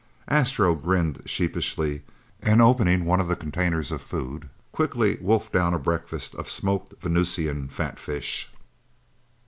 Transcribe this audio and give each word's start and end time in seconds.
Astro 0.29 0.73
grinned 0.73 1.21
sheepishly, 1.27 2.01
and 2.41 2.59
opening 2.59 3.05
one 3.05 3.19
of 3.19 3.27
the 3.27 3.35
containers 3.35 3.91
of 3.91 4.01
food, 4.01 4.49
quickly 4.71 5.19
wolfed 5.21 5.53
down 5.53 5.75
a 5.75 5.77
breakfast 5.77 6.33
of 6.33 6.49
smoked 6.49 6.99
Venusian 7.03 7.67
fatfish. 7.67 8.49